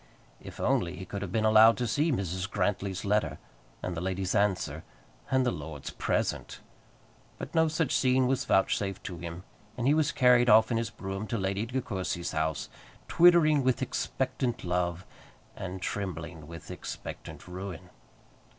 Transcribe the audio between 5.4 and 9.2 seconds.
the lord's present! But no such seeing was vouchsafed to